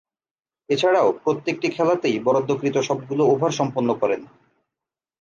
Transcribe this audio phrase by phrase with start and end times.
[0.69, 4.21] এছাড়াও, প্রত্যেকটি খেলাতেই বরাদ্দকৃত সবগুলো ওভার সম্পন্ন করেন।